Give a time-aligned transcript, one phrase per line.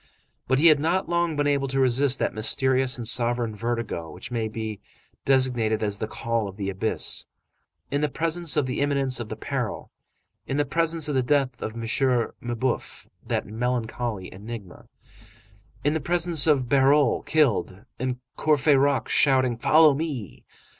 [0.47, 4.31] But he had not long been able to resist that mysterious and sovereign vertigo which
[4.31, 4.79] may be
[5.25, 7.27] designated as the call of the abyss.
[7.91, 9.91] In the presence of the imminence of the peril,
[10.47, 11.81] in the presence of the death of M.
[12.41, 14.87] Mabeuf, that melancholy enigma,
[15.83, 20.43] in the presence of Bahorel killed, and Courfeyrac shouting: "Follow me!"